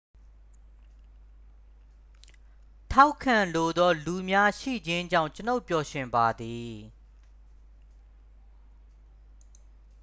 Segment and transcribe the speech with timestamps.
[2.91, 6.73] ထောက်ခံလိုသော လူများ ရှိခြင်းကြောင့် ကျွန်ုပ်ပျော်ရွှင်ပါသည်